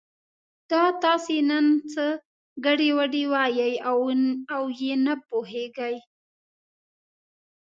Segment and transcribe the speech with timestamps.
[0.71, 2.05] دا تاسې نن څه
[2.65, 3.73] ګډې وډې وایئ
[4.55, 5.95] او یې نه پوهېږي.